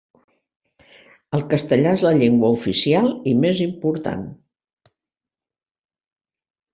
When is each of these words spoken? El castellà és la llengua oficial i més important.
El 1.37 1.41
castellà 1.49 1.91
és 1.97 2.05
la 2.07 2.13
llengua 2.19 2.49
oficial 2.57 3.11
i 3.33 3.33
més 3.43 3.61
important. 3.65 4.23